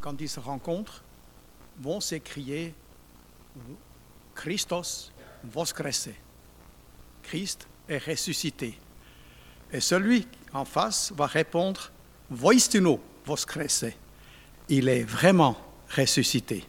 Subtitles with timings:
[0.00, 1.02] quand ils se rencontrent,
[1.80, 2.74] vont s'écrier
[4.34, 5.12] Christos
[5.44, 6.10] voskrese.
[7.22, 8.78] Christ est ressuscité.
[9.72, 11.90] Et celui en face va répondre
[12.30, 13.92] Voistuno voskrese.
[14.68, 15.56] Il est vraiment
[15.96, 16.64] ressuscité.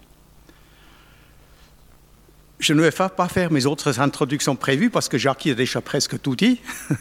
[2.59, 6.19] Je ne vais pas faire mes autres introductions prévues parce que Jacques a déjà presque
[6.19, 6.59] tout dit.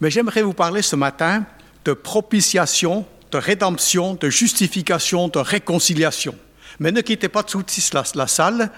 [0.00, 1.44] Mais j'aimerais vous parler ce matin
[1.84, 6.34] de propitiation, de rédemption, de justification, de réconciliation.
[6.78, 8.70] Mais ne quittez pas tout de suite la, salle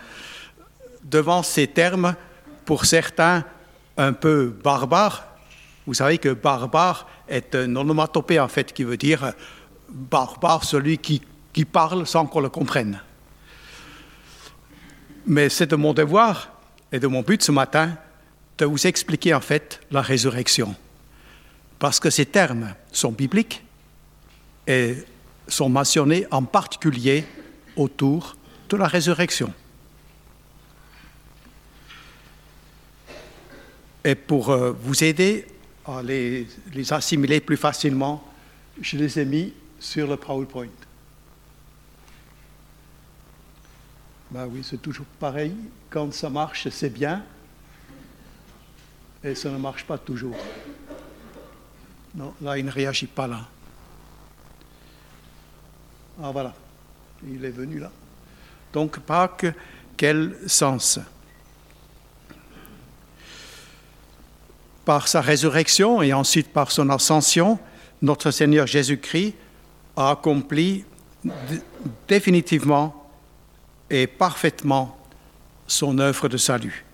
[1.05, 2.15] devant ces termes,
[2.65, 3.45] pour certains
[3.97, 5.27] un peu barbares.
[5.87, 9.33] Vous savez que barbare est un onomatopée en fait qui veut dire
[9.88, 11.23] barbare, celui qui,
[11.53, 13.00] qui parle sans qu'on le comprenne.
[15.27, 16.53] Mais c'est de mon devoir
[16.92, 17.97] et de mon but ce matin
[18.59, 20.75] de vous expliquer en fait la résurrection.
[21.78, 23.62] Parce que ces termes sont bibliques
[24.66, 24.97] et
[25.48, 27.25] sont mentionnés en particulier
[27.77, 28.36] autour
[28.69, 29.53] de la résurrection.
[34.05, 35.47] Et pour euh, vous aider
[35.84, 36.47] à les,
[36.91, 38.25] assimiler plus facilement,
[38.81, 40.69] je les ai mis sur le PowerPoint.
[44.31, 45.55] Ben oui, c'est toujours pareil.
[45.91, 47.23] Quand ça marche, c'est bien.
[49.23, 50.36] Et ça ne marche pas toujours.
[52.14, 53.47] Non, là, il ne réagit pas là.
[56.20, 56.52] Ah voilà,
[57.27, 57.91] il est venu là.
[58.72, 59.46] Donc Pâques,
[59.96, 60.98] quel sens
[64.84, 67.58] Par sa résurrection et ensuite par son ascension,
[68.02, 69.34] notre Seigneur Jésus-Christ
[69.96, 70.84] a accompli
[72.08, 73.10] définitivement
[73.88, 74.98] et parfaitement
[75.66, 76.84] son œuvre de salut.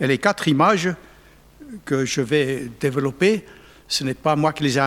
[0.00, 0.90] Et les quatre images
[1.84, 3.44] que je vais développer,
[3.88, 4.80] ce n'est pas moi qui les ai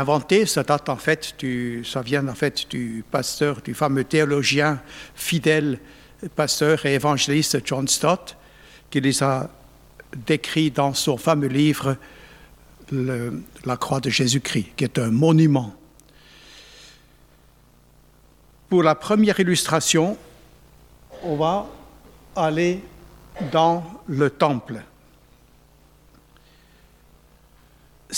[1.39, 4.81] du, ça vient en fait du pasteur, du fameux théologien
[5.15, 5.79] fidèle,
[6.35, 8.35] pasteur et évangéliste John Stott,
[8.89, 9.49] qui les a
[10.25, 11.97] décrits dans son fameux livre
[12.91, 15.75] La croix de Jésus-Christ, qui est un monument.
[18.69, 20.17] Pour la première illustration,
[21.23, 21.67] on va
[22.35, 22.81] aller
[23.51, 24.81] dans le temple.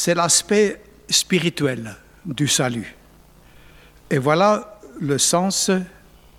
[0.02, 1.94] C'est l'aspect spirituel
[2.24, 2.96] du salut.
[4.10, 5.70] Et voilà le sens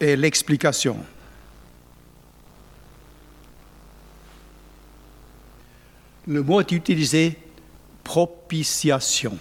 [0.00, 0.96] et l'explication.
[6.26, 7.36] Le mot est utilisé
[8.02, 9.38] propitiation.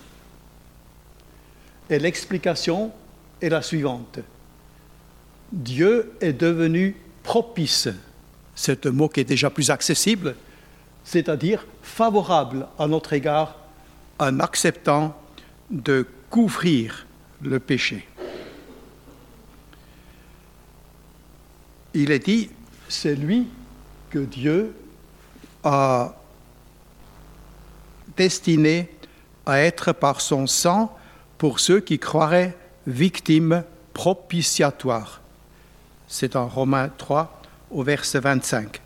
[1.89, 2.91] Et l'explication
[3.41, 4.19] est la suivante.
[5.49, 7.87] Dieu est devenu propice,
[8.53, 10.35] c'est un mot qui est déjà plus accessible,
[11.05, 13.55] c'est-à-dire favorable à notre égard
[14.19, 15.19] en acceptant
[15.69, 17.07] de couvrir
[17.41, 18.07] le péché.
[21.93, 22.49] Il est dit,
[22.87, 23.47] c'est lui
[24.09, 24.75] que Dieu
[25.63, 26.15] a
[28.15, 28.89] destiné
[29.45, 30.95] à être par son sang
[31.37, 33.63] pour ceux qui croiraient victimes
[33.93, 35.21] propitiatoires.
[36.07, 37.41] C'est en Romains 3
[37.71, 38.81] au verset 25.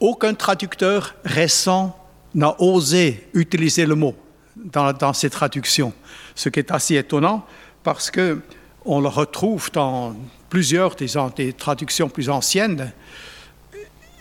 [0.00, 1.96] Aucun traducteur récent
[2.34, 4.14] n'a osé utiliser le mot
[4.56, 5.92] dans, ces traductions,
[6.34, 7.46] ce qui est assez étonnant
[7.82, 8.40] parce que
[8.84, 10.16] on le retrouve dans
[10.50, 12.92] plusieurs des traductions plus anciennes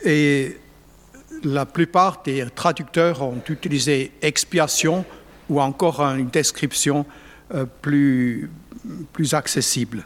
[0.04, 0.58] et
[1.44, 5.06] la plupart des traducteurs ont utilisé expiation
[5.50, 7.06] ou encore une description
[7.54, 8.50] euh, plus,
[9.34, 10.06] accessible.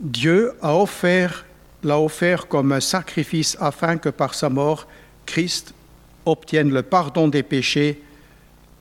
[0.00, 4.86] Dieu l'a offert comme un sacrifice afin que par sa mort,
[5.26, 5.74] Christ
[6.24, 8.02] obtienne le pardon des péchés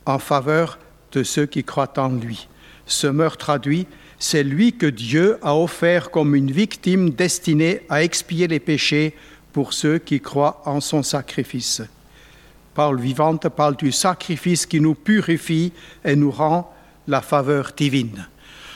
[0.06, 0.80] en faveur
[1.12, 2.48] de ceux qui croient en lui.
[2.86, 3.88] Ce meurtre traduit,
[4.20, 9.16] c'est lui que Dieu a offert comme une victime destinée à expier les péchés
[9.52, 11.82] pour ceux qui croient en son sacrifice.
[12.74, 15.72] Parole vivante parle du sacrifice qui nous purifie
[16.04, 16.74] et nous rend
[17.08, 18.28] la faveur divine.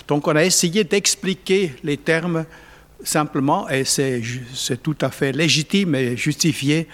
[0.08, 2.46] Donc on a essayé d'expliquer les termes
[3.04, 4.22] simplement, et c'est
[4.82, 6.88] tout à fait légitime et justifié,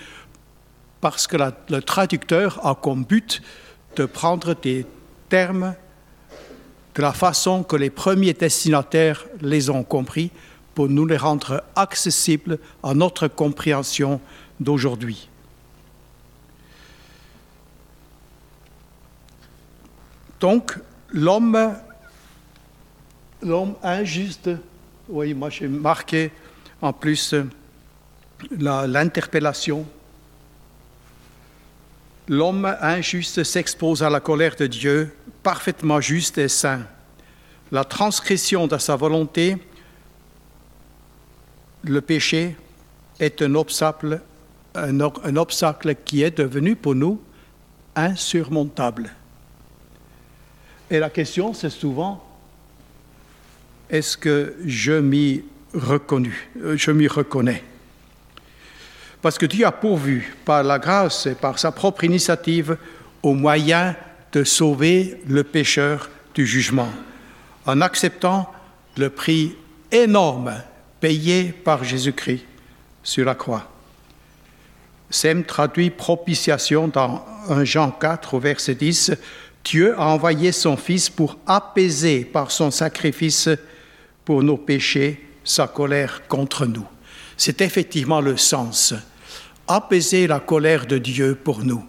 [1.06, 1.38] parce que
[1.70, 3.40] le traducteur a comme but
[3.96, 4.88] de prendre des
[5.30, 5.76] termes
[6.96, 10.32] de la façon que les premiers destinataires les ont compris
[10.74, 14.20] pour nous les rendre accessibles à notre compréhension
[14.60, 15.30] d'aujourd'hui.
[20.40, 20.76] Donc,
[21.12, 21.76] l'homme
[23.44, 24.50] l'homme injuste,
[25.08, 26.32] oui, moi j'ai marqué
[26.82, 27.36] en plus
[28.50, 29.86] l'interpellation.
[32.28, 35.14] L'homme injuste s'expose à la colère de Dieu,
[35.44, 36.82] parfaitement juste et saint.
[37.72, 39.58] la transgression de sa volonté,
[41.84, 42.56] le péché
[43.20, 44.22] est un obstacle,
[44.74, 47.22] un, obstacle qui est devenu pour nous
[47.96, 49.10] insurmontable.
[50.90, 52.24] Et la question, c'est souvent,
[53.90, 55.44] est-ce que je m'y
[55.76, 57.64] euh, je m'y reconnais?
[59.26, 62.78] Parce que Dieu a pourvu, par la grâce et par sa propre initiative,
[63.24, 63.96] au moyen
[64.32, 66.92] de sauver le pécheur du jugement,
[67.66, 68.54] en acceptant
[68.98, 69.56] le prix
[69.92, 70.54] énorme
[71.00, 72.46] payé par Jésus-Christ
[73.02, 73.68] sur la croix.
[75.10, 79.14] Sem traduit propitiation dans 1 Jean 4 au verset 10.
[79.64, 83.50] Dieu a envoyé son Fils pour apaiser par son sacrifice
[84.24, 86.86] pour nos péchés sa colère contre nous.
[87.38, 88.94] C'est effectivement le sens.
[89.68, 91.86] Apaiser la colère de Dieu pour nous.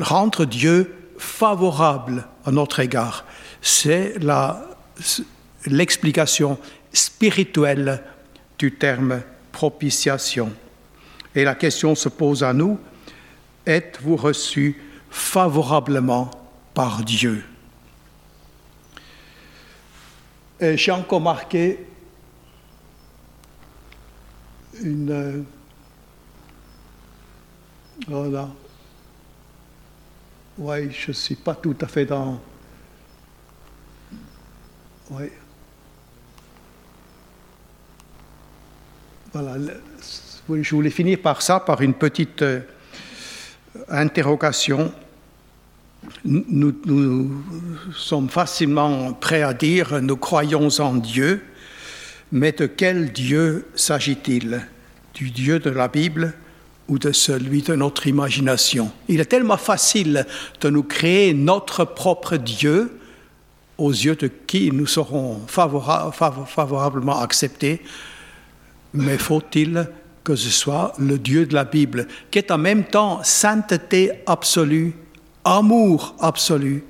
[0.00, 3.24] Rendre Dieu favorable à notre égard.
[3.60, 4.14] C'est
[5.66, 6.58] l'explication
[6.92, 8.02] spirituelle
[8.58, 9.22] du terme
[9.52, 10.52] propitiation.
[11.34, 12.78] Et la question se pose à nous,
[13.66, 14.80] êtes-vous reçu
[15.10, 16.30] favorablement
[16.72, 17.44] par Dieu?
[20.60, 21.86] J'ai encore marqué
[24.82, 25.44] une...
[28.08, 28.48] Voilà.
[30.58, 32.40] Oui, je ne suis pas tout à fait dans...
[35.10, 35.24] Oui.
[39.32, 39.56] Voilà.
[40.48, 42.60] Je voulais finir par ça, par une petite euh,
[43.88, 44.92] interrogation.
[46.24, 47.44] Nous, nous,
[47.94, 51.42] sommes facilement prêts à dire nous croyons en Dieu,
[52.32, 54.66] mais de quel Dieu s'agit-il?
[55.14, 56.34] Du Dieu de la Bible?
[56.90, 60.26] Ou de celui de notre imagination Il est tellement facile
[60.60, 62.98] de nous créer notre propre Dieu
[63.78, 67.80] aux yeux de qui nous serons favorablement acceptés,
[68.92, 69.88] mais faut-il
[70.24, 74.92] que ce soit le Dieu de la Bible, qui est en même temps sainteté absolue,
[75.44, 76.84] amour absolu,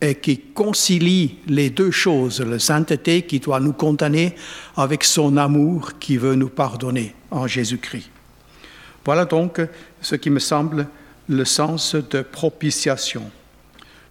[0.00, 4.34] et qui concilie les deux choses, la sainteté qui doit nous condamner
[4.76, 8.10] avec son amour qui veut nous pardonner en Jésus-Christ.
[9.06, 9.60] Voilà donc
[10.02, 10.88] ce qui me semble
[11.28, 13.30] le sens de propitiation.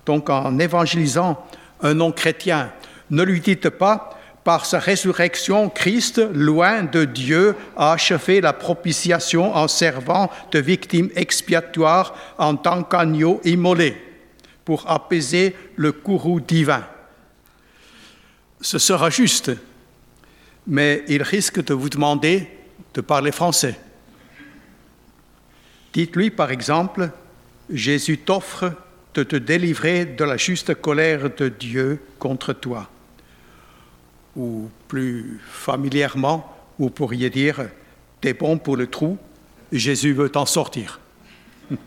[0.06, 1.46] Donc en évangélisant
[1.82, 2.72] un non-chrétien,
[3.10, 9.54] ne lui dites pas par sa résurrection, Christ, loin de Dieu, a achevé la propitiation
[9.54, 14.02] en servant de victime expiatoire en tant qu'agneau immolé
[14.64, 16.86] pour apaiser le courroux divin.
[18.62, 19.52] Ce sera juste,
[20.66, 22.48] mais il risque de vous demander
[22.94, 23.78] de parler français.
[25.96, 27.10] Dites-lui par exemple,
[27.70, 28.74] Jésus t'offre
[29.14, 32.90] de te délivrer de la juste colère de Dieu contre toi.
[34.36, 37.70] Ou plus familièrement, vous pourriez dire,
[38.20, 39.18] t'es bon pour le trou,
[39.72, 41.00] Jésus veut t'en sortir.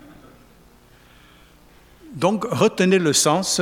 [2.15, 3.61] Donc retenez le sens,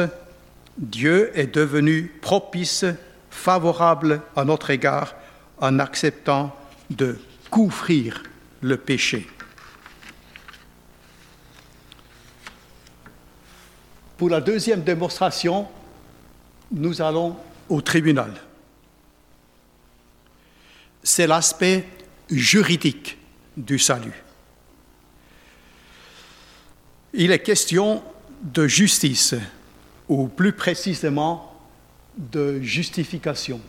[0.79, 2.85] Dieu est devenu propice,
[3.31, 5.17] favorable à notre égard
[5.59, 6.55] en acceptant
[6.91, 7.19] de
[7.51, 8.23] couvrir
[8.61, 9.27] le péché.
[14.17, 15.69] Pour la deuxième démonstration,
[16.73, 17.37] nous allons
[17.69, 18.33] au tribunal.
[21.03, 21.87] C'est l'aspect
[22.31, 23.19] juridique
[23.57, 24.25] du salut.
[27.13, 28.03] Il est question
[28.43, 29.35] de justice,
[30.09, 31.55] ou plus précisément
[32.17, 33.61] de justification.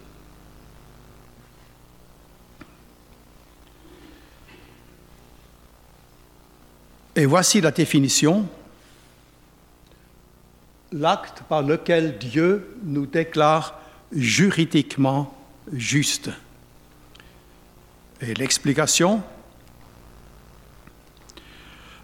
[7.15, 8.47] Et voici la définition.
[10.91, 13.79] L'acte par lequel Dieu nous déclare
[14.11, 15.35] juridiquement
[15.73, 16.29] juste.
[18.21, 19.21] Et l'explication?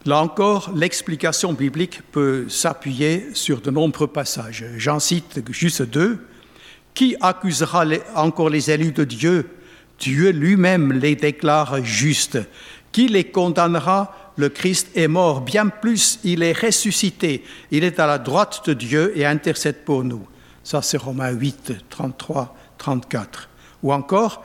[0.06, 4.66] Là encore, l'explication biblique peut s'appuyer sur de nombreux passages.
[4.78, 6.28] J'en cite juste deux.
[6.94, 7.86] Qui accusera
[8.16, 9.50] encore les élus de Dieu?
[9.98, 12.38] Dieu lui-même les déclare justes.
[12.92, 15.42] Qui les condamnera Le Christ est mort.
[15.42, 17.44] Bien plus, il est ressuscité.
[17.72, 20.26] Il est à la droite de Dieu et intercède pour nous.
[20.64, 23.50] Ça, c'est Romains 8, 33, 34.
[23.84, 24.44] Ou encore,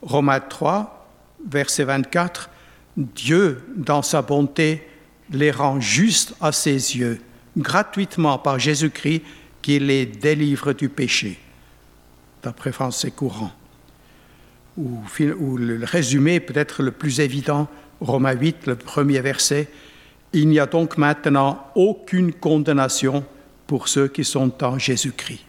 [0.00, 1.08] Romains 3,
[1.48, 2.50] verset 24.
[2.96, 4.86] Dieu, dans sa bonté,
[5.30, 7.20] les rend justes à ses yeux,
[7.56, 9.22] gratuitement par Jésus-Christ,
[9.62, 11.38] qui les délivre du péché,
[12.42, 13.52] d'après français courant.
[14.76, 15.02] Ou,
[15.38, 17.68] ou le résumé peut-être le plus évident,
[18.02, 19.68] Romains 8, le premier verset,
[20.32, 23.24] Il n'y a donc maintenant aucune condamnation
[23.66, 25.44] pour ceux qui sont en Jésus-Christ.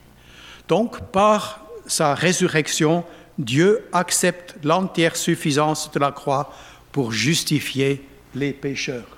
[0.68, 3.04] Donc, par sa résurrection,
[3.38, 6.54] Dieu accepte l'entière suffisance de la croix
[6.92, 9.18] pour justifier les pécheurs.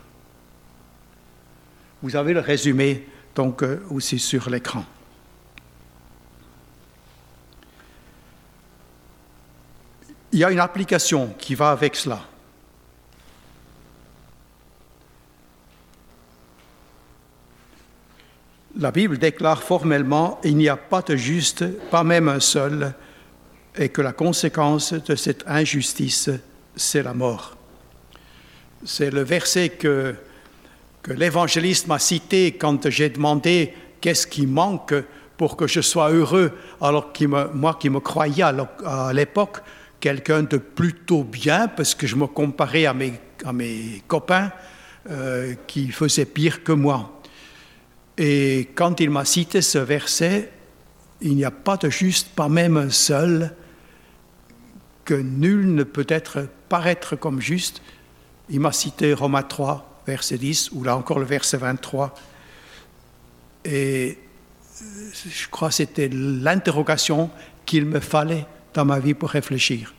[2.01, 4.85] Vous avez le résumé donc euh, aussi sur l'écran.
[10.31, 12.21] Il y a une application qui va avec cela.
[18.77, 22.93] La Bible déclare formellement il n'y a pas de juste, pas même un seul,
[23.77, 26.29] et que la conséquence de cette injustice,
[26.75, 27.55] c'est la mort.
[28.83, 30.15] C'est le verset que,
[31.07, 34.95] l'évangéliste m'a cité quand j'ai demandé qu'est-ce qui manque
[35.37, 36.51] pour que je sois heureux,
[36.81, 39.59] alors que moi qui me croyais à l'époque
[40.01, 43.13] quelqu'un de plutôt bien, parce que je me comparais à mes,
[43.45, 44.51] à mes copains
[45.09, 47.14] euh, qui faisaient pire que moi.
[48.17, 50.51] Et quand il m'a cité ce verset,
[51.21, 53.53] il n'y a pas de juste, pas même un seul,
[55.03, 57.81] que nul ne peut être paraître comme juste.
[58.49, 62.15] Il m'a cité Romains 3, verset 10, ou là encore le verset 23.
[63.65, 64.17] Et
[65.25, 67.29] je crois que c'était l'interrogation
[67.65, 69.93] qu'il me fallait dans ma vie pour réfléchir.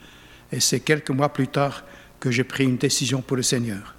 [0.53, 1.85] Et c'est quelques mois plus tard
[2.21, 3.96] que j'ai pris une décision pour le Seigneur.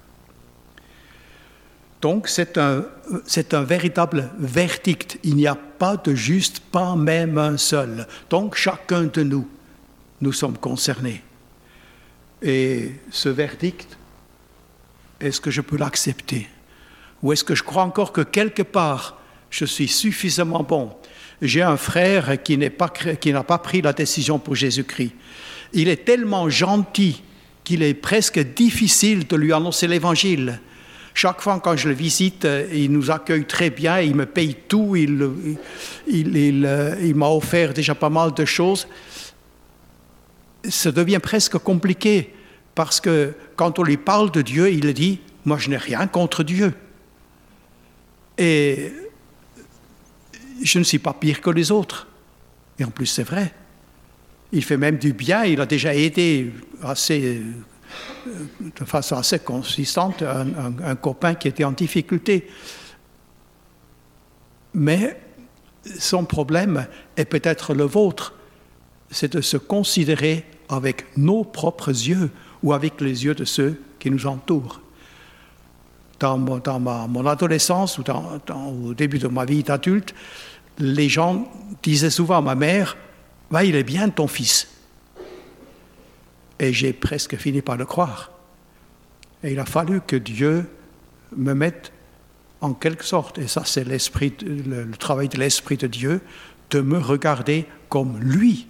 [2.00, 2.84] Donc c'est un,
[3.64, 5.18] véritable verdict.
[5.24, 8.06] Il n'y a pas de juste, pas même un seul.
[8.30, 9.48] Donc chacun de nous,
[10.20, 11.22] nous sommes concernés.
[12.40, 13.96] Et ce verdict,
[15.20, 16.48] est-ce que je peux l'accepter?
[17.22, 19.18] Ou est-ce que je crois encore que quelque part,
[19.50, 20.92] je suis suffisamment bon?
[21.42, 25.12] J'ai un frère qui, pas, qui n'a pas pris la décision pour Jésus-Christ.
[25.72, 27.22] Il est tellement gentil
[27.64, 30.60] qu'il est presque difficile de lui annoncer l'Évangile.
[31.20, 34.54] Chaque fois quand je le visite, euh, il nous accueille très bien, il me paye
[34.54, 38.86] tout, il, euh, il, m'a offert déjà pas mal de choses.
[40.62, 42.32] Ça devient presque compliqué
[42.76, 46.44] parce que quand on lui parle de Dieu, il dit, moi je n'ai rien contre
[46.44, 46.72] Dieu.
[48.38, 48.92] Et
[50.62, 52.06] je ne suis pas pire que les autres.
[52.78, 53.52] Et en plus, c'est vrai.
[54.52, 57.42] Il fait même du bien, il a déjà aidé assez
[58.26, 62.48] de façon assez consistante un, copain qui était en difficulté.
[64.74, 65.20] Mais
[65.98, 66.86] son problème
[67.16, 68.34] est peut-être le vôtre,
[69.10, 72.30] c'est de se considérer avec nos propres yeux
[72.62, 74.80] ou avec les yeux de ceux qui nous entourent.
[76.20, 80.14] Dans, mon, adolescence ou au début de ma vie d'adulte,
[80.78, 81.48] les gens
[81.82, 82.96] disaient souvent à ma mère,
[83.62, 84.68] il est bien ton fils.
[86.58, 88.32] Et j'ai presque fini par le croire.
[89.42, 90.68] Et il a fallu que Dieu
[91.36, 91.92] me mette
[92.60, 96.20] en quelque sorte, et ça c'est l'esprit, le, travail de l'esprit de Dieu,
[96.70, 98.66] de me regarder comme lui,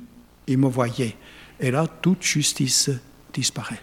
[0.47, 1.17] il me voyait.
[1.61, 2.91] Et là, toute justice
[3.33, 3.81] disparaît.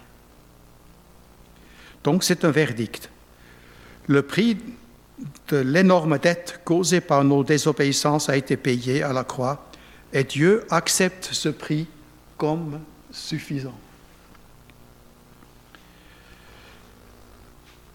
[2.04, 3.10] Donc c'est un verdict.
[4.06, 4.56] Le prix
[5.48, 9.68] de l'énorme dette causée par nos désobéissances a été payé à la croix,
[10.12, 11.88] et Dieu accepte ce prix
[12.38, 13.76] comme suffisant.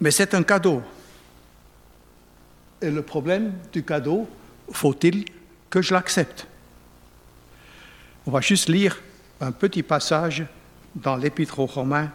[0.02, 0.82] Mais c'est un cadeau.
[2.82, 4.28] Et le problème du cadeau,
[4.72, 5.26] faut-il
[5.70, 6.48] que je l'accepte?
[8.26, 9.00] On va juste lire
[9.40, 10.44] un petit passage
[10.96, 12.12] dans l'Épître aux Romains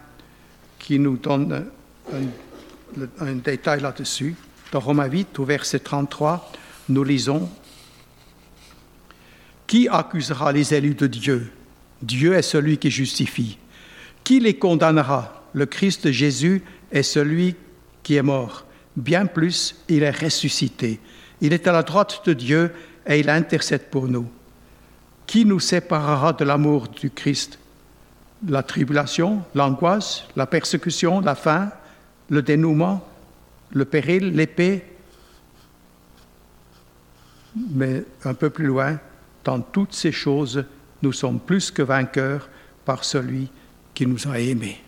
[0.80, 1.66] qui nous donne
[2.12, 4.34] un, un détail là-dessus.
[4.72, 6.52] Dans Romains 8, au verset 33,
[6.88, 7.48] nous lisons
[9.68, 11.52] Qui accusera les élus de Dieu?
[12.02, 13.58] Dieu est celui qui justifie.
[14.24, 15.44] Qui les condamnera?
[15.52, 17.54] Le Christ Jésus est celui
[18.06, 18.64] qui est mort.
[18.94, 21.00] Bien plus, il est ressuscité.
[21.40, 22.72] Il est à la droite de Dieu
[23.04, 24.28] et il intercède pour nous.
[25.26, 27.58] Qui nous séparera de l'amour du Christ?
[28.46, 31.72] La tribulation, l'angoisse, la persécution, la faim,
[32.30, 33.04] le dénouement,
[33.72, 34.84] le péril, l'épée?
[37.56, 39.00] Mais un peu plus loin,
[39.42, 40.64] dans toutes ces choses,
[41.02, 42.48] nous sommes plus que vainqueurs
[42.84, 43.50] par celui
[43.94, 44.85] qui nous a aimés.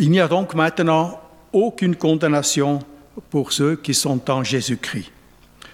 [0.00, 1.20] Il n'y a donc maintenant
[1.52, 2.78] aucune condamnation
[3.30, 5.10] pour ceux qui sont en Jésus-Christ.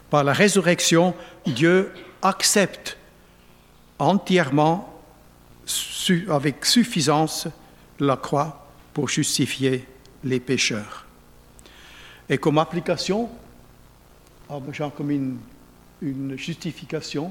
[0.08, 1.14] Par la résurrection,
[1.46, 2.96] Dieu accepte
[3.98, 4.90] entièrement,
[6.28, 7.48] avec suffisance,
[8.00, 9.86] la croix pour justifier
[10.24, 11.04] les pécheurs.
[12.30, 13.28] Et comme application,
[14.48, 14.58] ah,
[14.96, 15.10] comme
[16.00, 17.30] une justification,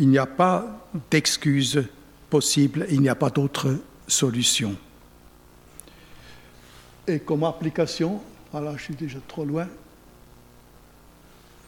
[0.00, 1.84] il n'y a pas d'excuse
[2.30, 4.76] possible, il n'y a pas d'autre solution.
[7.06, 8.20] Et comme application,
[8.52, 9.66] voilà, je suis déjà trop loin.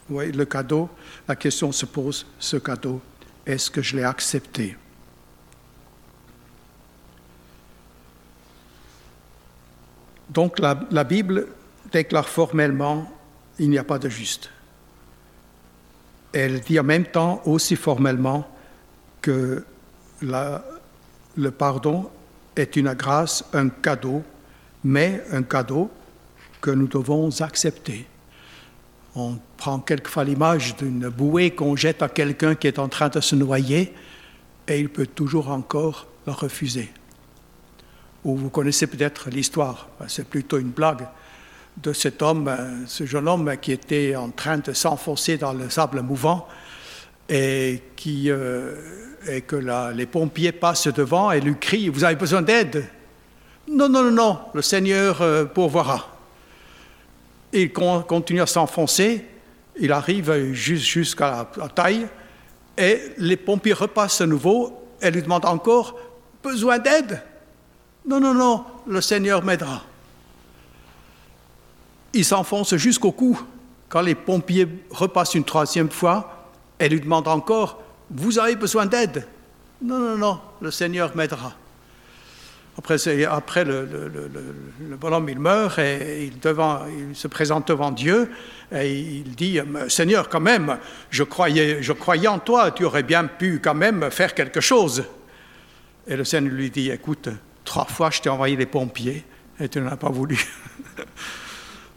[0.09, 0.88] Oui, le cadeau,
[1.26, 3.00] la question se pose, ce cadeau,
[3.45, 4.76] est-ce que je l'ai accepté?
[10.31, 11.49] Donc la, la, Bible
[11.90, 13.11] déclare formellement,
[13.59, 14.50] il n'y a pas de juste.
[16.33, 18.49] Elle dit en même temps aussi formellement
[19.21, 19.64] que
[20.23, 22.11] le pardon
[22.57, 24.23] est une grâce, un cadeau,
[24.85, 25.91] mais un cadeau
[26.61, 28.07] que nous devons accepter.
[29.14, 33.21] On prend quelquefois l'image d'une bouée qu'on jette à quelqu'un qui est en train de
[33.21, 33.93] se noyer
[34.69, 36.91] et il peut toujours encore la refuser.
[38.25, 41.07] Ou vous connaissez peut-être l'histoire, c'est plutôt une blague,
[41.76, 42.55] de cet homme,
[42.87, 46.47] ce jeune homme qui était en train de s'enfoncer dans le sable mouvant
[47.29, 49.57] et, qui, euh, et que
[49.95, 52.88] les pompiers passent devant et lui crient Vous avez besoin d'aide?
[53.69, 56.09] Non, non, non, non, le Seigneur euh, pourvoira.
[57.52, 59.25] Il continue à s'enfoncer,
[59.79, 62.07] il arrive jusqu'à la taille
[62.76, 65.99] et les pompiers repassent à nouveau et lui demandent encore
[66.43, 67.23] Besoin d'aide?
[68.07, 69.83] Non, non, non, le Seigneur m'aidera.
[72.12, 73.41] Il s'enfonce jusqu'au cou.
[73.88, 76.49] Quand les pompiers repassent une troisième fois,
[76.79, 77.82] elle lui demande encore,
[78.14, 79.26] vous avez besoin d'aide
[79.81, 81.54] Non, non, non, le Seigneur m'aidera.
[82.78, 88.31] Après, le, bonhomme, il meurt et il, se présente devant Dieu
[88.75, 90.78] et il dit, Seigneur, quand même,
[91.11, 95.04] je croyais, je croyais en toi, tu aurais bien pu quand même faire quelque chose.
[96.07, 97.28] Et le Seigneur lui dit, écoute,
[97.64, 99.23] trois fois je t'ai envoyé les pompiers
[99.61, 100.38] et tu n'en as pas voulu.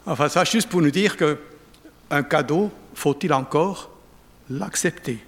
[0.08, 3.90] Enfin, ça, juste pour nous dire qu'un cadeau, faut-il encore
[4.48, 5.18] l'accepter?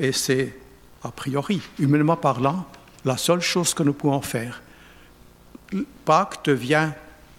[0.00, 0.56] Et c'est,
[1.04, 2.66] a priori, humainement parlant,
[3.04, 4.62] la seule chose que nous pouvons faire.
[6.06, 6.90] Pâques devient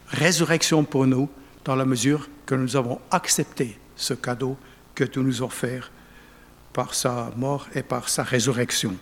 [0.09, 1.27] résurrection pour nous
[1.65, 4.57] dans la mesure que nous avons accepté ce cadeau
[4.93, 5.91] que tu nous offert
[6.71, 8.95] par sa mort et par sa résurrection.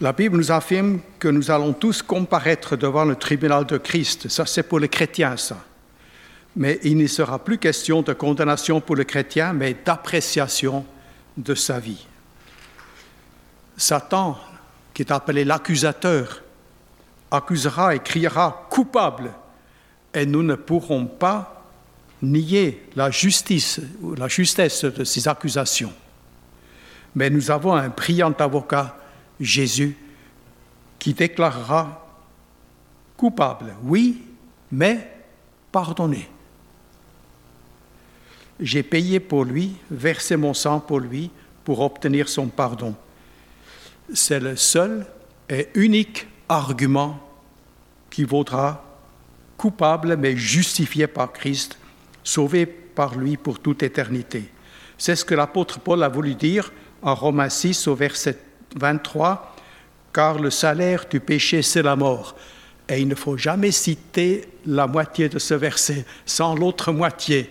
[0.00, 4.28] La Bible nous affirme que nous allons tous comparaître devant le tribunal de Christ.
[4.28, 5.62] Ça, c'est pour les chrétiens, ça.
[6.56, 10.86] Mais il ne sera plus question de condamnation pour le chrétien, mais d'appréciation
[11.36, 12.06] de sa vie.
[13.76, 14.38] Satan,
[14.94, 16.42] qui est appelé l'accusateur,
[17.30, 19.32] accusera et criera coupable,
[20.14, 21.64] et nous ne pourrons pas
[22.20, 25.92] nier la justice ou la justesse de ces accusations.
[27.14, 28.96] Mais nous avons un brillant avocat
[29.40, 29.96] Jésus
[30.98, 32.06] qui déclarera
[33.16, 34.22] coupable, oui,
[34.70, 35.10] mais
[35.70, 36.28] pardonné.
[38.62, 41.30] J'ai payé pour lui, versé mon sang pour lui,
[41.64, 42.94] pour obtenir son pardon.
[44.14, 45.04] C'est le seul
[45.50, 47.18] et unique argument
[48.08, 48.84] qui vaudra
[49.56, 51.76] coupable mais justifié par Christ,
[52.22, 54.44] sauvé par lui pour toute éternité.
[54.96, 56.72] C'est ce que l'apôtre Paul a voulu dire
[57.02, 58.38] en Romains 6 au verset
[58.76, 59.56] 23,
[60.12, 62.36] car le salaire du péché, c'est la mort.
[62.88, 67.50] Et il ne faut jamais citer la moitié de ce verset sans l'autre moitié.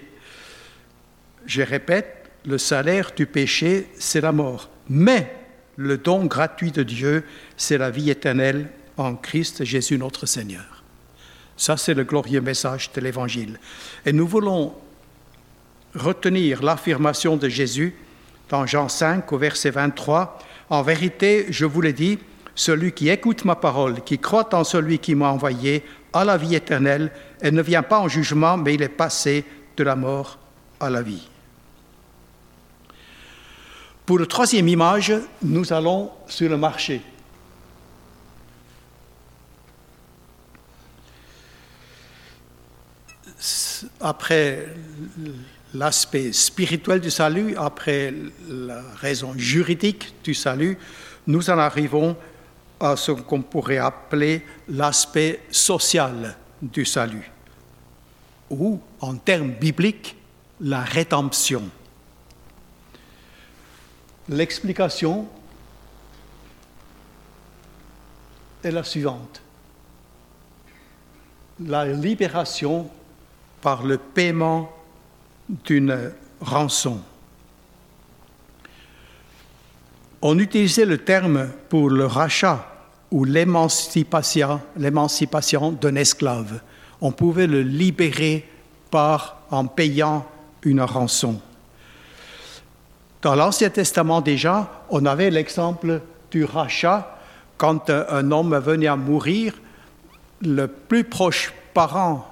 [1.45, 4.69] Je répète, le salaire du péché, c'est la mort.
[4.89, 5.35] Mais
[5.75, 7.23] le don gratuit de Dieu,
[7.57, 10.83] c'est la vie éternelle en Christ Jésus notre Seigneur.
[11.57, 13.59] Ça, c'est le glorieux message de l'Évangile.
[14.05, 14.73] Et nous voulons
[15.95, 17.95] retenir l'affirmation de Jésus
[18.49, 22.17] dans Jean 5 au verset 23 en vérité, je vous le dis,
[22.55, 26.55] celui qui écoute ma parole, qui croit en celui qui m'a envoyé, a la vie
[26.55, 29.45] éternelle, et ne vient pas en jugement, mais il est passé
[29.77, 30.37] de la mort
[30.79, 31.30] à la vie.
[34.05, 37.01] Pour la troisième image, nous allons sur le marché.
[43.99, 44.67] Après
[45.73, 48.13] l'aspect spirituel du salut, après
[48.49, 50.77] la raison juridique du salut,
[51.27, 52.15] nous en arrivons
[52.79, 57.31] à ce qu'on pourrait appeler l'aspect social du salut,
[58.49, 60.15] ou en termes bibliques,
[60.59, 61.63] la rédemption.
[64.31, 65.27] L'explication
[68.63, 69.41] est la suivante.
[71.59, 72.89] La libération
[73.61, 74.71] par le paiement
[75.49, 77.01] d'une rançon.
[80.21, 82.67] On utilisait le terme pour le rachat
[83.11, 84.61] ou l'émancipation,
[85.73, 86.61] d'un esclave.
[87.01, 88.47] On pouvait le libérer
[88.93, 90.25] en payant
[90.63, 91.41] une rançon.
[93.21, 97.17] Dans l'Ancien Testament déjà, on avait l'exemple du rachat
[97.57, 99.53] quand un homme venait à mourir,
[100.41, 102.27] le plus proche parent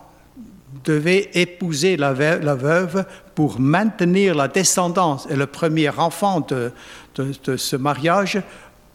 [0.83, 5.27] devait épouser la veuve pour maintenir la descendance.
[5.29, 6.71] Et le premier enfant de,
[7.15, 8.41] ce mariage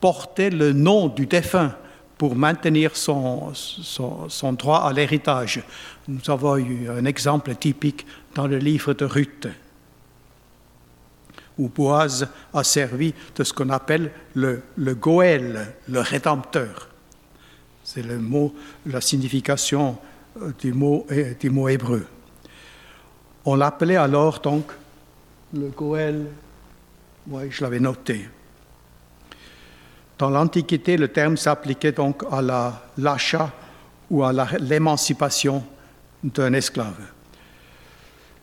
[0.01, 1.73] portait le nom du défunt
[2.19, 5.63] pour maintenir son, son droit à l'héritage.
[6.09, 8.05] Nous avons eu un exemple typique
[8.35, 9.47] dans le livre de Ruth,
[11.59, 14.63] où Boaz a servi de ce qu'on appelle le,
[14.95, 16.89] Goël, le rédempteur.
[17.83, 18.55] C'est le mot,
[18.87, 19.99] la signification
[20.41, 21.07] euh, du mot,
[21.39, 22.07] du mot hébreu.
[23.45, 24.73] On l'appelait alors donc
[25.53, 26.27] le Goël,
[27.29, 28.29] oui, je l'avais noté.
[30.19, 32.41] Dans l'Antiquité, le terme s'appliquait donc à
[32.97, 33.53] l'achat
[34.11, 35.65] ou à l'émancipation
[36.23, 37.14] d'un esclave.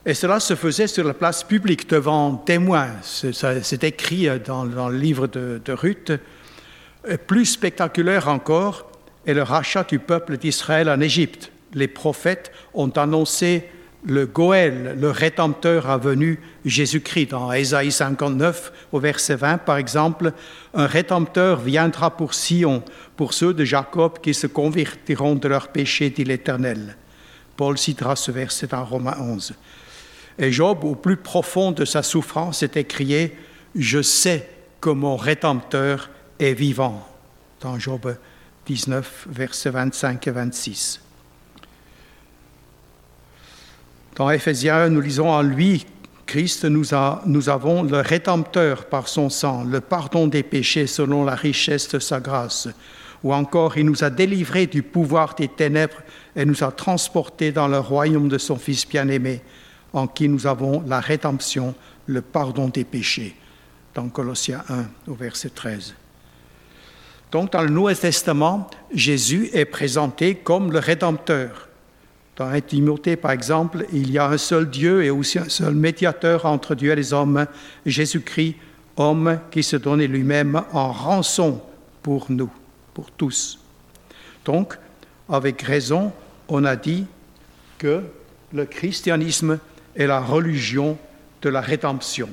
[0.04, 2.90] Et cela se faisait sur la place publique devant témoins.
[3.04, 6.12] C'est écrit dans, le livre de, Ruth.
[7.28, 8.90] plus spectaculaire encore
[9.28, 11.52] est le rachat du peuple d'Israël en Égypte.
[11.74, 13.70] Les prophètes ont annoncé
[14.04, 17.28] le Goël, le rédempteur a venu, Jésus-Christ.
[17.28, 20.34] Dans Ésaïe 59, au verset 20, par exemple,
[20.74, 22.84] un rédempteur viendra pour Sion,
[23.16, 26.98] pour ceux de Jacob qui se convertiront de leurs péchés, dit l'Éternel.
[27.56, 29.54] Paul citera ce verset dans Romains 11.
[30.42, 33.38] Et Job, au plus profond de sa souffrance, est écrié
[33.76, 34.50] Je sais
[34.82, 37.08] que mon rédempteur est vivant.
[37.62, 38.16] Dans Job
[38.66, 41.02] 19, versets 25 et 26.
[44.16, 45.86] Dans Éphésiens 1, nous lisons en lui,
[46.26, 51.24] Christ, nous, a, nous avons le rédempteur par son sang, le pardon des péchés selon
[51.24, 52.68] la richesse de sa grâce.
[53.24, 56.02] Ou encore, il nous a délivrés du pouvoir des ténèbres
[56.36, 59.42] et nous a transportés dans le royaume de son Fils bien-aimé,
[59.94, 61.76] en qui nous avons la rédemption,
[62.06, 63.36] le pardon des péchés.
[63.94, 65.96] Dans Colossiens 1, au verset 13.
[67.32, 71.70] Donc, dans le Nouveau Testament, Jésus est présenté comme le Rédempteur.
[72.36, 76.46] Dans Timothée, par exemple, il y a un seul Dieu et aussi un seul médiateur
[76.46, 77.46] entre Dieu et les hommes,
[77.86, 78.56] Jésus-Christ,
[78.98, 81.62] homme qui se donnait lui-même en rançon
[82.02, 82.50] pour nous,
[82.94, 83.60] pour tous.
[84.44, 84.78] Donc,
[85.30, 86.12] avec raison,
[86.48, 87.06] on a dit
[87.78, 88.02] que
[88.54, 89.60] le christianisme
[89.96, 90.98] est la religion
[91.42, 92.30] de la rédemption.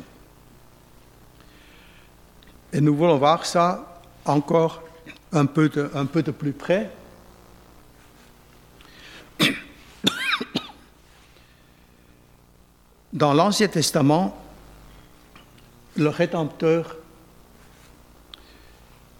[2.72, 4.82] Et nous voulons voir ça encore
[5.32, 6.90] un peu de, un peu de plus près.
[13.12, 14.36] Dans l'Ancien Testament,
[15.96, 16.96] le Rédempteur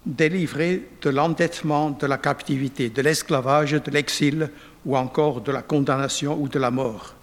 [0.05, 4.49] délivré de l'endettement, de la captivité, de l'esclavage, de l'exil
[4.85, 7.15] ou encore de la condamnation ou de la mort.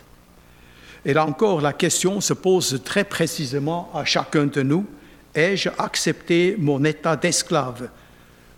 [1.07, 4.85] Et là encore, la question se pose très précisément à chacun de nous.
[5.33, 7.89] Ai-je accepté mon état d'esclave?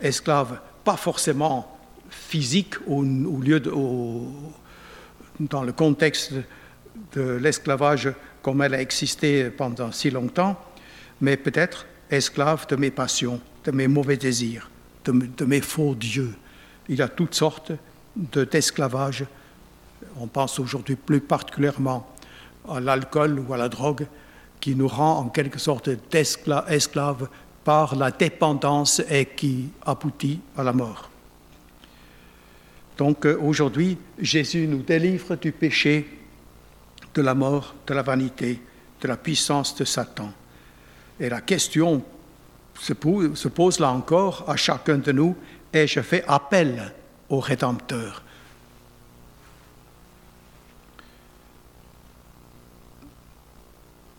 [0.00, 3.70] Esclave, pas forcément physique au, lieu de,
[5.40, 6.32] dans le contexte
[7.12, 8.08] de l'esclavage
[8.40, 10.58] comme elle a existé pendant si longtemps,
[11.20, 14.70] mais peut-être esclave de mes passions, de mes mauvais désirs,
[15.04, 16.34] de, mes faux dieux.
[16.88, 17.72] Il y a toutes sortes
[18.16, 19.26] d'esclavages.
[20.18, 22.08] On pense aujourd'hui plus particulièrement
[22.70, 24.06] à l'alcool ou à la drogue
[24.60, 27.28] qui nous rend en quelque sorte d'esclaves
[27.64, 31.10] par la dépendance et qui aboutit à la mort.
[32.96, 36.18] Donc euh, aujourd'hui, Jésus nous délivre du péché,
[37.14, 38.60] de la mort, de la vanité,
[39.00, 40.32] de la puissance de Satan.
[41.20, 42.02] Et la question
[42.80, 45.36] se pose, là encore à chacun de nous,
[45.72, 46.92] et je fais appel
[47.28, 48.22] au Rédempteur?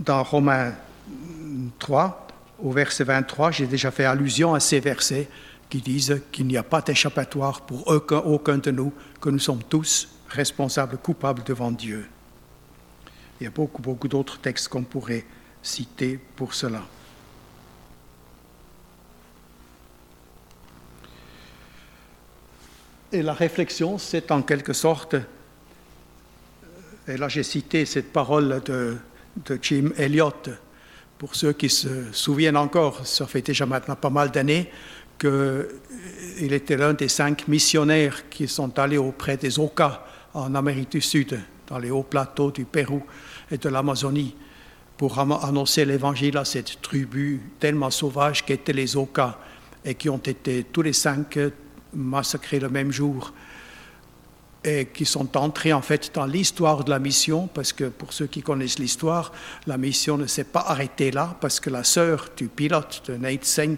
[0.09, 0.73] Dans Romains
[1.77, 2.27] 3,
[2.63, 5.29] au verset 23, j'ai déjà fait allusion à ces versets
[5.69, 8.91] qui disent qu'il n'y a pas d'échappatoire pour aucun, de nous,
[9.21, 12.07] que nous sommes tous responsables, coupables devant Dieu.
[13.39, 15.25] Il y a beaucoup, beaucoup d'autres textes qu'on pourrait
[15.61, 16.81] citer pour cela.
[23.11, 25.17] Et la réflexion, c'est en quelque sorte,
[27.07, 28.97] et là j'ai cité cette parole de,
[29.45, 30.33] de Jim Elliot,
[31.17, 34.71] pour ceux qui se souviennent encore, ça fait déjà maintenant pas mal d'années,
[35.19, 35.65] qu'il euh,
[36.39, 41.39] était l'un des cinq missionnaires qui sont allés auprès des Oka en Amérique du Sud,
[41.67, 43.03] dans les hauts plateaux du Pérou
[43.51, 44.35] et de l'Amazonie,
[44.97, 49.39] pour annoncer l'évangile à cette tribu tellement sauvage qu'étaient les Oka
[49.83, 51.37] et qui ont été tous les cinq
[51.93, 53.33] massacrés le même jour
[54.63, 58.27] et qui sont entrés en fait dans l'histoire de la mission, parce que pour ceux
[58.27, 59.31] qui connaissent l'histoire,
[59.67, 63.45] la mission ne s'est pas arrêtée là, parce que la sœur du pilote de Nate
[63.45, 63.75] Saint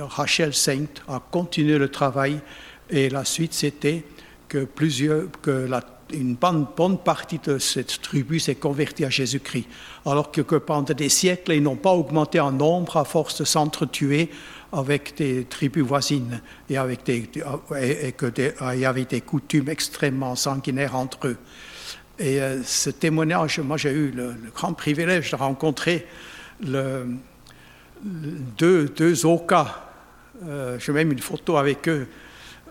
[0.00, 2.40] Rachel Saint a continué le travail
[2.90, 4.04] et la suite c'était
[4.48, 9.66] que plusieurs, que la, une bonne, partie de cette tribu s'est convertie à Jésus-Christ,
[10.06, 14.30] alors que, pendant des siècles ils n'ont pas augmenté en nombre à force de s'entretuer
[14.72, 17.28] avec des tribus voisines et, avec des,
[17.80, 21.36] et, des, y avait des coutumes extrêmement sanguinaires entre eux.
[22.18, 26.06] Et euh, ce témoignage, moi j'ai eu le, grand privilège de rencontrer
[26.60, 27.18] deux,
[28.96, 29.80] deux Oka.
[30.44, 32.08] Euh, j'ai même une photo avec eux.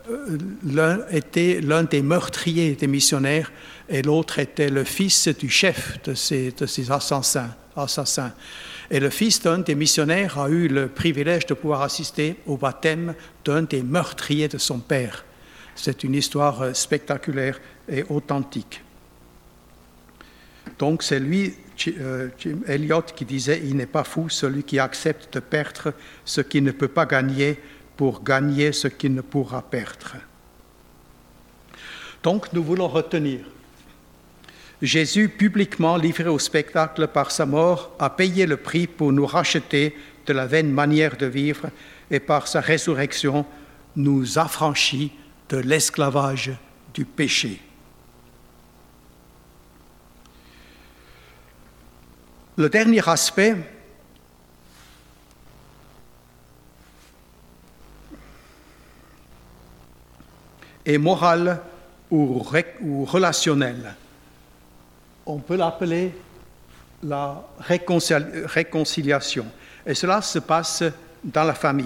[0.10, 3.52] Euh, l'un était l'un des meurtriers des missionnaires
[3.88, 6.54] et l'autre était le fils du chef de ces,
[6.92, 8.34] assassins.
[8.92, 13.13] Et le fils d'un des missionnaires a eu le privilège de pouvoir assister au baptême
[13.46, 15.24] d'un des meurtriers de son père.
[15.76, 18.84] C'est une histoire euh, spectaculaire et authentique.
[20.80, 21.54] Donc c'est lui,
[22.00, 25.94] euh, Jim Elliot, qui disait Il n'est pas fou celui qui accepte de perdre
[26.26, 27.60] ce qu'il ne peut pas gagner
[27.98, 30.16] pour gagner ce qu'il ne pourra perdre.
[32.24, 33.42] Donc nous voulons retenir
[34.84, 39.96] Jésus, publiquement livré au spectacle par sa mort, a payé le prix pour nous racheter
[40.26, 41.70] de la vaine manière de vivre
[42.12, 43.46] et par sa résurrection
[43.96, 45.14] nous affranchit
[45.48, 46.52] de l'esclavage
[46.94, 47.62] du péché.
[52.58, 53.56] Le dernier aspect
[60.86, 61.60] est moral
[62.12, 62.43] ou,
[62.82, 63.96] ou relationnel
[65.26, 66.12] on peut l'appeler
[67.02, 69.46] la réconciliation.
[69.86, 70.84] Et cela se passe
[71.24, 71.86] dans la famille.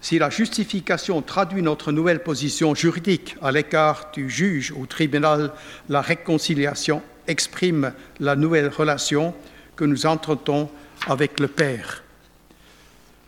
[0.00, 5.52] Si la justification traduit notre nouvelle position juridique à l'écart du juge au tribunal,
[5.88, 9.34] la réconciliation exprime la nouvelle relation
[9.74, 10.70] que nous entretenons
[11.06, 12.04] avec le Père.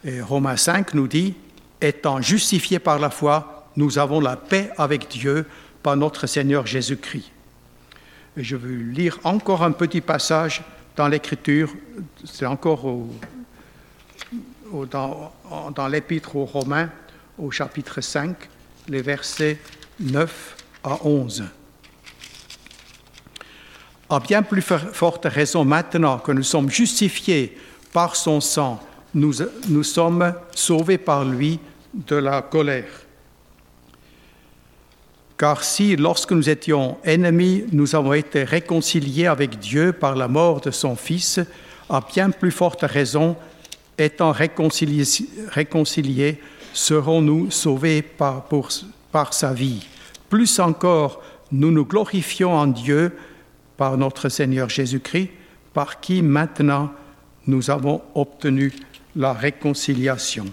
[0.04, 1.34] Et Romains 5 nous dit,
[1.80, 5.46] étant justifiés par la foi, nous avons la paix avec Dieu
[5.82, 7.30] par notre Seigneur Jésus-Christ.
[8.36, 10.62] Je veux lire encore un petit passage
[10.96, 11.72] dans l'Écriture,
[12.24, 12.84] c'est encore
[14.72, 16.90] dans l'Épître aux Romains,
[17.38, 18.36] au chapitre 5,
[18.88, 19.58] les versets
[20.00, 21.44] 9 à 11.
[24.10, 27.56] À bien plus forte raison maintenant que nous sommes justifiés
[27.92, 28.80] par son sang,
[29.14, 29.34] nous,
[29.68, 31.58] nous sommes sauvés par lui
[31.92, 33.07] de la colère.
[35.38, 40.60] Car si, lorsque nous étions ennemis, nous avons été réconciliés avec Dieu par la mort
[40.60, 41.38] de son Fils,
[41.88, 43.36] à bien plus forte raison,
[43.96, 46.40] étant réconciliés,
[46.72, 49.86] serons-nous sauvés par sa vie.
[50.28, 51.22] Plus encore,
[51.52, 53.16] nous nous glorifions en Dieu
[53.76, 55.30] par notre Seigneur Jésus-Christ,
[55.72, 56.92] par qui maintenant
[57.46, 58.72] nous avons obtenu
[59.14, 60.46] la réconciliation.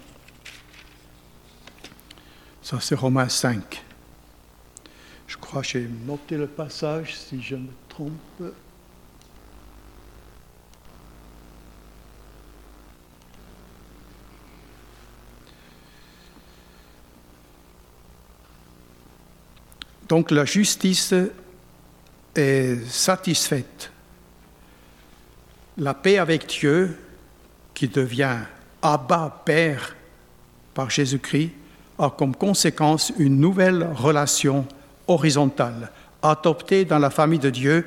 [2.62, 3.85] Ça, c'est Romains 5.
[5.28, 8.12] Je crois que j'ai noté le passage, si je me trompe.
[20.08, 21.14] Donc la justice
[22.36, 23.92] est satisfaite.
[25.78, 26.98] La paix avec Dieu,
[27.74, 28.38] qui devient
[28.82, 29.96] Abba Père
[30.74, 31.52] par Jésus-Christ,
[31.98, 34.68] a comme conséquence une nouvelle relation
[35.08, 35.92] horizontale.
[36.22, 37.86] Adopté dans la famille de Dieu,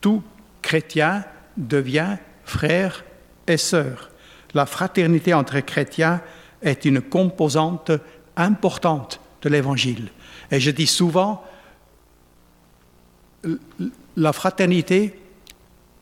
[0.00, 0.22] tout
[0.62, 1.24] chrétien
[1.56, 3.04] devient frère
[3.46, 4.10] et sœur.
[4.54, 6.20] La fraternité entre chrétiens
[6.62, 7.92] est une composante
[8.36, 10.08] importante de l'Évangile.
[10.50, 11.44] Et je dis souvent,
[14.16, 15.20] la fraternité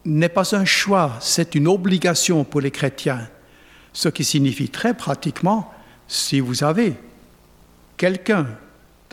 [0.05, 3.29] n'est pas un choix, c'est une obligation pour les chrétiens.
[3.93, 5.73] Ce qui signifie très pratiquement,
[6.07, 6.95] si vous avez
[7.97, 8.47] quelqu'un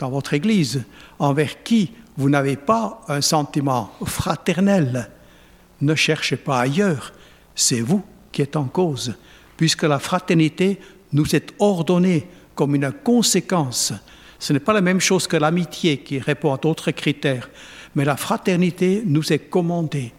[0.02, 0.82] dans votre Église
[1.20, 5.08] envers qui vous n'avez pas un sentiment fraternel,
[5.80, 7.12] ne cherchez pas ailleurs,
[7.54, 9.14] c'est vous qui êtes en cause,
[9.56, 10.80] puisque la fraternité
[11.12, 13.92] nous est ordonnée comme une conséquence.
[14.40, 17.48] Ce n'est pas la même chose que l'amitié qui répond à d'autres critères,
[17.94, 20.12] mais la fraternité nous est commandée.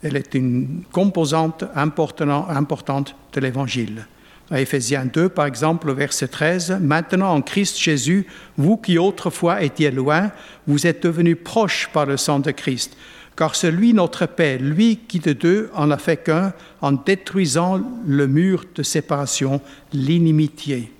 [0.00, 4.06] Elle est une composante importante de l'Évangile
[4.50, 9.90] à Éphésiens 2, par exemple, verset 13, Maintenant en Christ Jésus, vous qui autrefois étiez
[9.90, 10.30] loin,
[10.66, 12.96] vous êtes devenus proches par le sang de Christ.
[13.36, 18.26] Car celui, notre paix, lui qui de deux en a fait qu'un, en détruisant le
[18.26, 19.60] mur de séparation,
[19.92, 20.92] l'inimitié.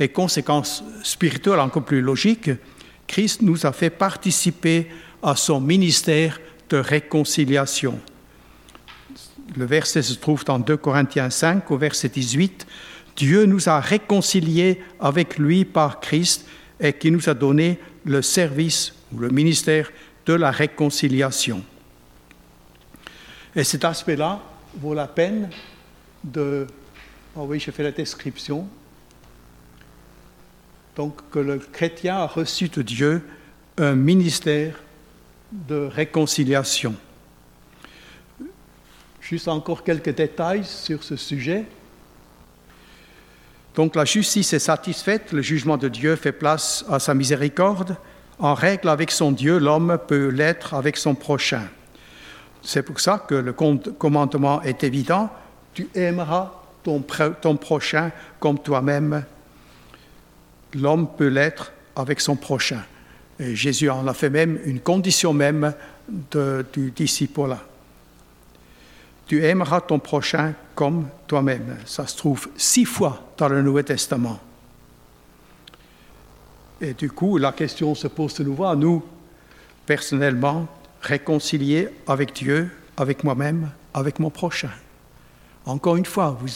[0.00, 2.50] Et conséquence spirituelle encore plus logique,
[3.06, 4.86] Christ nous a fait participer
[5.22, 7.98] à son ministère de réconciliation.
[9.56, 12.66] Le verset se trouve dans 2 Corinthiens 5 au verset 18.
[13.16, 16.46] Dieu nous a réconciliés avec lui par Christ
[16.78, 19.90] et qui nous a donné le service ou le ministère
[20.26, 21.64] de la réconciliation.
[23.56, 24.40] Et cet aspect-là
[24.80, 25.50] vaut la peine
[26.22, 26.66] de...
[27.34, 28.68] Oh oui, j'ai fait la description.
[30.94, 33.22] Donc que le chrétien a reçu de Dieu
[33.78, 34.74] un ministère
[35.50, 36.94] de réconciliation.
[39.28, 41.66] Juste encore quelques détails sur ce sujet?
[43.74, 47.98] Donc la justice est satisfaite, le jugement de Dieu fait place à sa miséricorde.
[48.38, 51.64] En règle avec son Dieu, l'homme peut l'être avec son prochain.
[52.62, 55.28] C'est pour ça que le commandement est évident.
[55.74, 56.50] Tu aimeras
[56.82, 57.02] ton,
[57.58, 58.10] prochain
[58.40, 59.26] comme toi-même.
[60.72, 62.80] L'homme peut l'être avec son prochain.
[63.38, 65.74] Et Jésus en a fait même une condition même
[66.72, 67.58] du disciple.
[69.28, 71.76] Tu aimeras ton prochain comme toi-même.
[71.84, 74.40] Ça se trouve six fois dans le Nouveau Testament.
[76.80, 79.04] Et du coup, la question se pose de nouveau à nous,
[79.84, 80.66] personnellement,
[81.02, 84.70] réconcilier avec Dieu, avec moi-même, avec mon prochain.
[85.66, 86.48] Encore une fois, vous,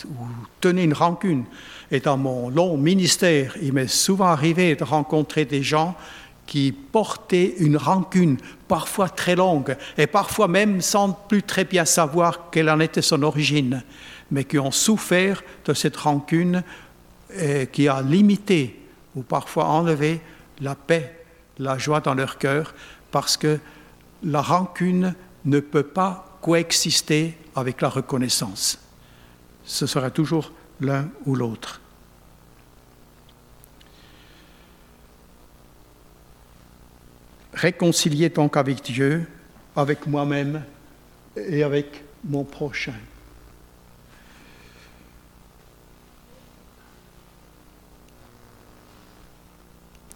[0.61, 1.45] tenez une rancune.
[1.91, 5.95] Et dans mon long ministère, il m'est souvent arrivé de rencontrer des gens
[6.53, 8.37] qui portaient une rancune,
[8.69, 13.23] parfois très longue, et parfois même sans plus très bien savoir quelle en était son
[13.23, 13.83] origine,
[14.31, 16.63] mais qui ont souffert de cette rancune
[17.73, 18.79] qui a limité
[19.15, 20.21] ou parfois enlevé
[20.61, 21.25] la paix,
[21.59, 22.75] la joie dans leur cœur,
[23.11, 23.59] parce que
[24.23, 25.15] la rancune
[25.47, 28.79] ne peut pas coexister avec la reconnaissance.
[29.65, 31.82] Ce sera toujours l'un ou l'autre.
[37.53, 39.27] Réconcilier donc avec Dieu,
[39.77, 40.63] avec moi-même
[41.37, 42.95] et avec mon prochain.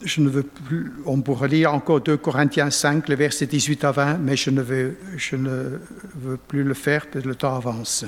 [0.07, 3.93] je ne veux plus, on pourrait lire encore 2 Corinthiens 5, le verset 18 à
[3.93, 5.81] 20, mais je ne veux, je ne
[6.15, 8.05] veux plus le faire parce le temps avance.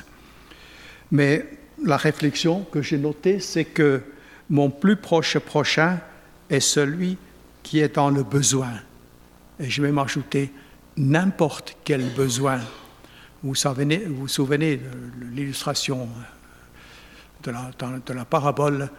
[1.11, 1.45] Mais
[1.85, 4.01] la réflexion que j'ai notée, c'est que
[4.49, 5.99] mon plus proche prochain
[6.49, 7.17] est celui
[7.63, 8.73] qui est dans le besoin.
[9.61, 10.53] Et je vais m'ajouter
[10.97, 12.59] n'importe quel besoin.
[13.43, 14.89] Vous vous, souvenez de
[15.33, 16.09] l'illustration
[17.43, 17.71] de la,
[18.05, 18.91] de la parabole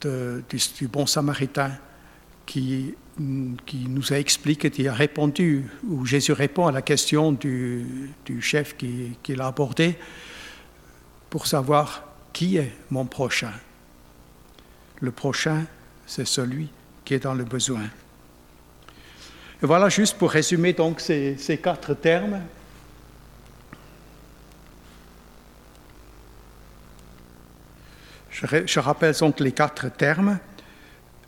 [0.00, 1.72] du, bon samaritain
[2.46, 2.94] qui,
[3.66, 8.76] qui, nous a expliqué, qui a répondu, où Jésus répond à la question du, chef
[8.76, 9.96] qui l'a abordé,
[11.30, 13.52] pour savoir qui est mon prochain.
[15.00, 15.64] Le prochain,
[16.06, 16.68] c'est celui
[17.04, 17.88] qui est dans le besoin.
[19.66, 22.38] Voilà juste pour résumer donc ces, ces quatre termes.
[28.30, 30.38] Je, je rappelle donc les quatre termes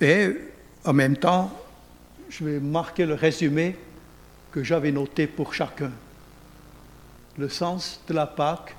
[0.03, 0.37] et
[0.85, 1.51] en même temps,
[2.29, 3.75] je vais marquer le résumé
[4.53, 5.93] que j'avais noté pour chacun.
[7.39, 8.77] Le sens de la Pâque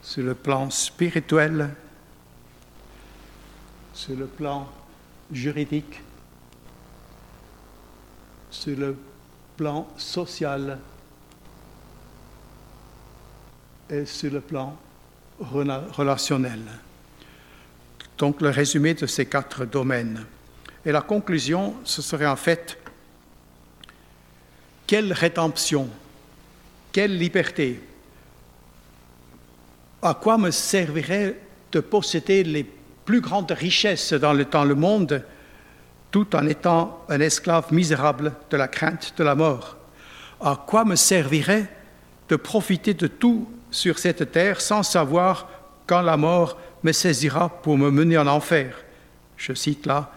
[0.00, 1.70] sur le plan spirituel,
[3.92, 4.68] sur le plan
[5.32, 6.00] juridique,
[8.50, 8.96] sur le
[9.56, 10.78] plan social
[13.90, 14.76] et sur le plan
[15.40, 16.62] relationnel.
[18.16, 20.24] Donc le résumé de ces quatre domaines.
[20.84, 22.78] Et la conclusion, ce serait en fait,
[24.86, 25.88] quelle rédemption,
[26.92, 27.80] quelle liberté,
[30.02, 31.38] à quoi me servirait
[31.72, 32.70] de posséder les
[33.04, 35.22] plus grandes richesses dans le, dans le monde
[36.10, 39.76] tout en étant un esclave misérable de la crainte de la mort
[40.40, 41.68] À quoi me servirait
[42.28, 45.48] de profiter de tout sur cette terre sans savoir
[45.86, 48.76] quand la mort me saisira pour me mener en enfer?
[49.36, 50.10] Je cite là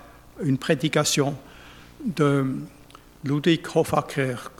[0.43, 1.35] une prédication
[2.05, 2.45] de
[3.23, 4.51] Ludwig Hoffacker.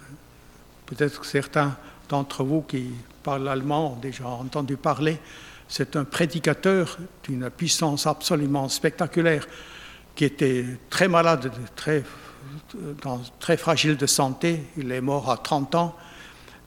[0.88, 1.78] Peut-être que certains
[2.10, 2.92] d'entre vous qui
[3.24, 5.20] parlent allemand ont déjà entendu parler.
[5.68, 9.48] C'est un prédicateur d'une puissance absolument spectaculaire
[10.16, 14.64] qui était très malade, très, fragile de santé.
[14.78, 15.96] Il est mort à 30 ans,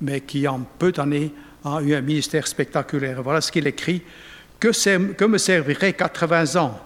[0.00, 1.32] mais qui en peu d'années
[1.64, 3.22] a eu un ministère spectaculaire.
[3.22, 4.02] Voilà ce qu'il écrit
[4.60, 6.78] que, me servirait 80 ans?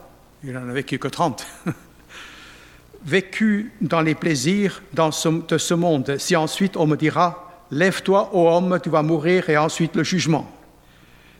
[0.44, 1.46] Il n'en a vécu que 30.
[3.04, 8.78] Vécu dans les plaisirs de ce monde, si ensuite on me dira, lève-toi, ô homme,
[8.82, 10.50] tu vas mourir, et ensuite le jugement.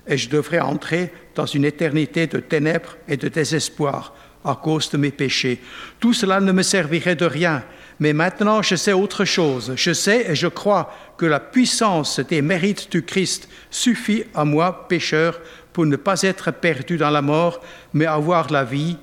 [0.07, 4.99] Et je devrais entrer dans une éternité de ténèbres et de désespoir, à cause de
[4.99, 5.61] mes péchés.
[6.01, 7.65] Tout cela ne me servirait de rien,
[8.01, 9.73] mais maintenant je sais autre chose.
[9.77, 14.87] Je sais et je crois que la puissance des mérites du Christ suffit à moi,
[14.89, 15.41] pécheur,
[15.73, 17.61] pour ne pas être perdu dans la mort,
[17.93, 18.97] mais avoir la vie,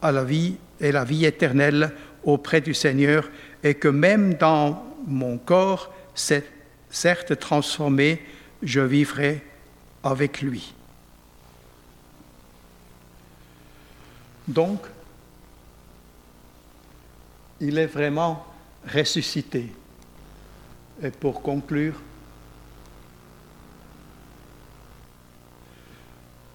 [0.00, 1.92] à la vie et la vie éternelle
[2.24, 3.30] auprès du Seigneur,
[3.62, 8.20] et que même dans mon corps, certes transformé,
[8.62, 9.42] je vivrai
[10.02, 10.74] avec lui.
[14.46, 14.80] Donc,
[17.60, 18.44] il est vraiment
[18.92, 19.72] ressuscité.
[21.02, 21.94] Et pour conclure,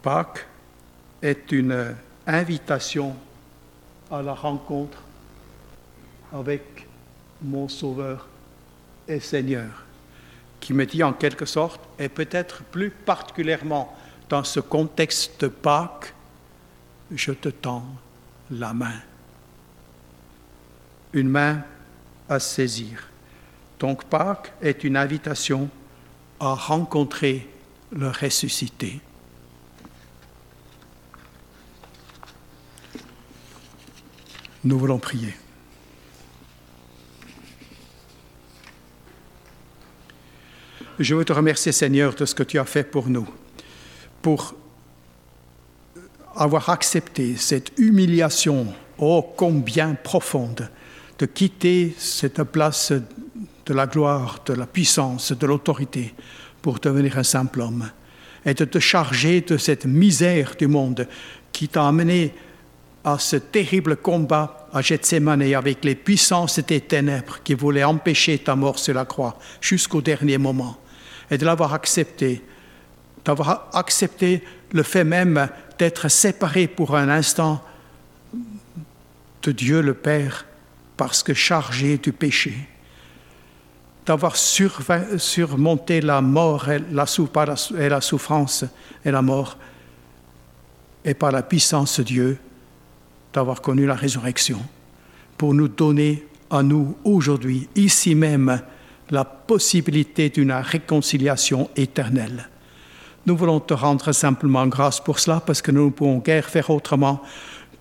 [0.01, 0.45] Pâques
[1.21, 1.95] est une
[2.25, 3.15] invitation
[4.11, 5.01] à la rencontre
[6.33, 6.87] avec
[7.41, 8.27] mon Sauveur
[9.07, 9.86] et Seigneur,
[10.67, 13.95] qui me dit en quelque sorte, et peut-être plus particulièrement
[14.27, 16.13] dans ce contexte de Pâques,
[17.09, 17.85] je te tends
[18.51, 18.99] la main.
[21.13, 21.63] Une main
[22.27, 23.07] à saisir.
[23.79, 25.69] Donc Pâques est une invitation
[26.37, 27.49] à rencontrer
[27.93, 28.99] le ressuscité.
[34.65, 35.33] Nous voulons prier.
[40.99, 43.27] Je veux te remercier Seigneur de ce que tu as fait pour nous,
[44.23, 44.55] pour
[46.35, 50.69] avoir accepté cette humiliation, oh combien profonde,
[51.19, 56.15] de quitter cette place de la gloire, de la puissance, de l'autorité,
[56.63, 57.91] pour devenir un simple homme,
[58.43, 61.07] et de te charger de cette misère du monde
[61.51, 62.33] qui t'a amené
[63.03, 68.55] à ce terrible combat à Gethsemane avec les puissances des ténèbres qui voulaient empêcher ta
[68.55, 70.77] mort sur la croix jusqu'au dernier moment,
[71.29, 72.43] et de l'avoir accepté,
[73.25, 77.63] d'avoir accepté le fait même d'être séparé pour un instant
[79.43, 80.45] de Dieu le Père
[80.97, 82.53] parce que chargé du péché,
[84.05, 87.05] d'avoir surmonté la mort et la,
[87.77, 88.65] et la souffrance
[89.05, 89.57] et la mort,
[91.05, 92.37] et par la puissance de Dieu,
[93.33, 94.59] d'avoir connu la résurrection,
[95.37, 98.61] pour nous donner à nous aujourd'hui, ici même,
[99.09, 102.49] la possibilité d'une réconciliation éternelle.
[103.25, 106.69] Nous voulons te rendre simplement grâce pour cela parce que nous ne pouvons guère faire
[106.69, 107.21] autrement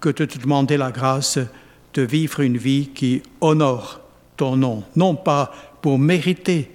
[0.01, 1.39] que de te demander la grâce
[1.95, 4.01] de vivre une vie qui honore
[4.37, 6.71] ton nom, non pas pour mériter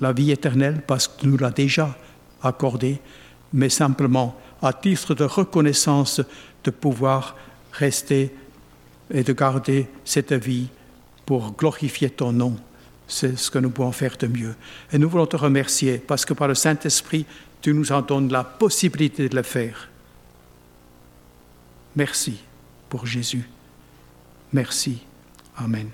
[0.00, 1.96] la vie éternelle parce que tu nous l'as déjà
[2.42, 3.00] accordée,
[3.52, 6.20] mais simplement à titre de reconnaissance
[6.64, 7.36] de pouvoir
[7.72, 8.34] rester
[9.12, 10.68] et de garder cette vie
[11.26, 12.56] pour glorifier ton nom
[13.12, 14.54] c'est ce que nous pouvons faire de mieux.
[14.90, 17.26] Et nous voulons te remercier parce que par le Saint-Esprit,
[17.60, 19.90] tu nous en donnes la possibilité de le faire.
[21.94, 22.40] Merci
[22.88, 23.46] pour Jésus.
[24.52, 25.02] Merci.
[25.56, 25.90] Amen.